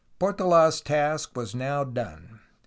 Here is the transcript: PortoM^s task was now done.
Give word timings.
PortoM^s 0.19 0.83
task 0.83 1.35
was 1.37 1.53
now 1.53 1.83
done. 1.83 2.39